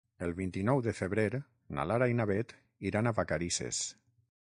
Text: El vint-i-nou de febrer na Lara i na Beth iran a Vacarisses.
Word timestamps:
El 0.27 0.31
vint-i-nou 0.37 0.79
de 0.85 0.93
febrer 0.99 1.25
na 1.79 1.85
Lara 1.91 2.07
i 2.13 2.15
na 2.21 2.27
Beth 2.31 2.55
iran 2.91 3.11
a 3.11 3.13
Vacarisses. 3.21 3.83